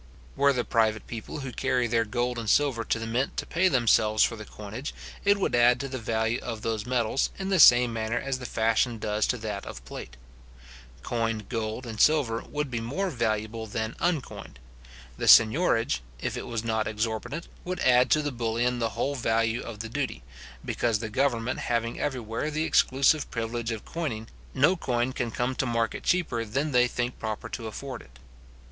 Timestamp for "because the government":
20.65-21.59